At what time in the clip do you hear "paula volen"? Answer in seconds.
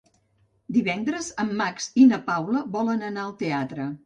2.31-3.05